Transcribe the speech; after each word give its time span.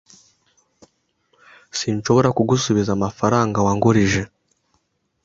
Sinshobora 1.77 2.29
kugusubiza 2.37 2.89
amafaranga 2.93 3.57
wangurije. 3.65 4.21